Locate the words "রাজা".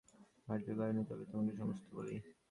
0.47-0.73